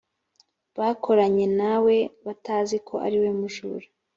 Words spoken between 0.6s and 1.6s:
bakoranye